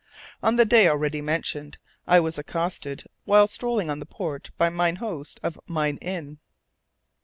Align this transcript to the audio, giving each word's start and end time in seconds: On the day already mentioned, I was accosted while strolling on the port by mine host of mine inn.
On 0.41 0.55
the 0.55 0.65
day 0.65 0.87
already 0.87 1.21
mentioned, 1.21 1.77
I 2.07 2.19
was 2.19 2.39
accosted 2.39 3.03
while 3.25 3.45
strolling 3.45 3.91
on 3.91 3.99
the 3.99 4.07
port 4.07 4.49
by 4.57 4.69
mine 4.69 4.95
host 4.95 5.39
of 5.43 5.59
mine 5.67 5.97
inn. 5.97 6.39